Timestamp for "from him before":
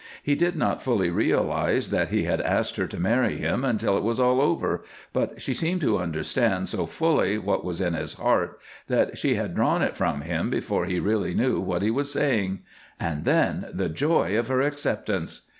9.95-10.85